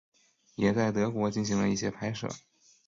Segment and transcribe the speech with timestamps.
[0.55, 2.27] 也在德国进行了一些拍摄。